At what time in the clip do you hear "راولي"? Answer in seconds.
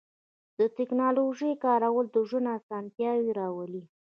3.39-3.83